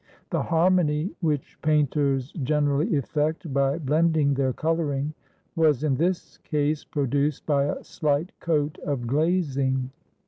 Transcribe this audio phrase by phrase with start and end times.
[0.31, 5.13] The har mony which painters generally effect by blending their coloring
[5.55, 9.91] was in this case produced by a slight coat of glazing.